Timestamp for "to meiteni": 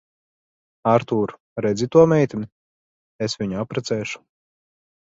1.97-2.51